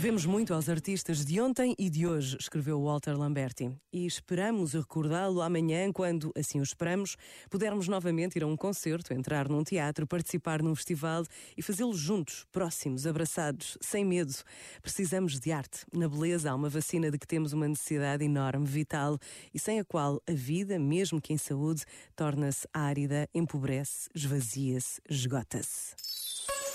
[0.00, 3.70] Devemos muito aos artistas de ontem e de hoje, escreveu Walter Lamberti.
[3.92, 7.18] E esperamos recordá-lo amanhã, quando, assim o esperamos,
[7.50, 11.22] pudermos novamente ir a um concerto, entrar num teatro, participar num festival
[11.54, 14.32] e fazê-lo juntos, próximos, abraçados, sem medo.
[14.80, 15.84] Precisamos de arte.
[15.92, 19.18] Na beleza há uma vacina de que temos uma necessidade enorme, vital
[19.52, 21.84] e sem a qual a vida, mesmo que em saúde,
[22.16, 26.09] torna-se árida, empobrece, esvazia-se, esgota-se.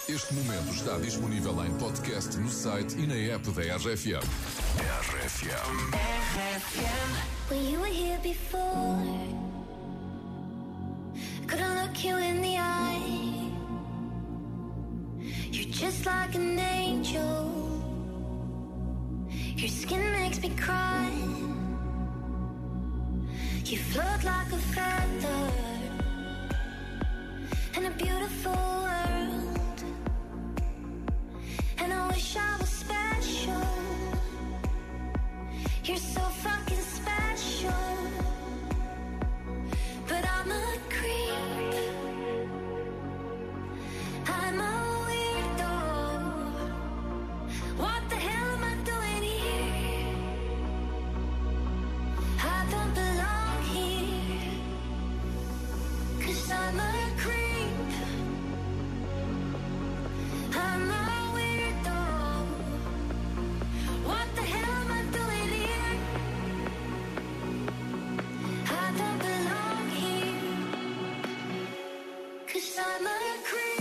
[0.07, 4.19] Este momento está disponível em podcast no site e na app da RFM.
[5.17, 5.59] RFM.
[7.49, 9.01] When you were here before,
[11.47, 13.51] couldn't look you in the eye.
[15.51, 17.49] You're just like an angel.
[19.57, 21.09] Your skin makes me cry.
[23.65, 24.34] You float like
[72.55, 73.09] Cause I'm a
[73.43, 73.75] creep.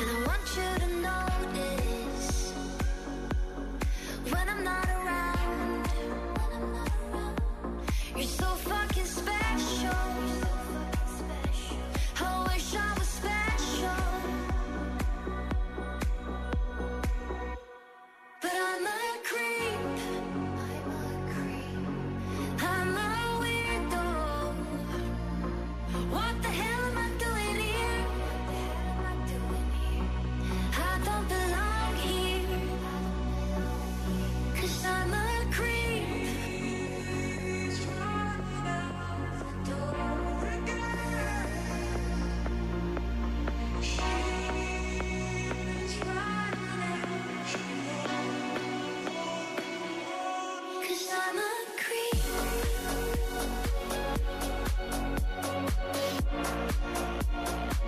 [0.00, 1.99] And I want you to notice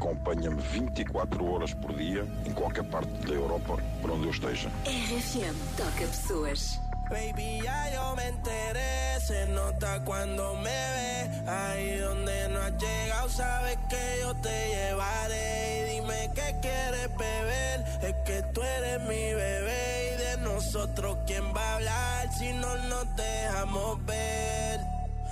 [0.00, 4.70] Acompanha-me 24 horas por dia, em qualquer parte da Europa, por onde eu esteja.
[4.86, 6.80] RFM, toca pessoas.
[7.10, 11.30] Baby, ya yo me enteré, se nota cuando me ve.
[11.46, 15.80] Ahí donde no has llegado, sabes que yo te llevaré.
[15.80, 20.14] Y dime qué quieres beber, es que tú eres mi bebé.
[20.14, 24.89] Y de nosotros, ¿quién va a hablar si no nos dejamos ver?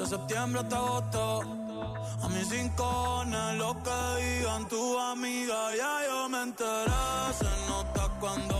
[0.00, 1.42] de septiembre hasta agosto.
[2.22, 3.22] A mis cinco
[3.58, 6.90] lo que digan tu amiga, ya yo me enteré.
[7.38, 8.59] Se nota cuando